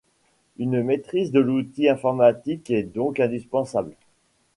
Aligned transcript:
Une 0.57 0.81
maîtrise 0.81 1.31
de 1.31 1.39
l'outil 1.39 1.87
informatique 1.87 2.71
est 2.71 2.81
donc 2.81 3.19
indispensable. 3.19 3.95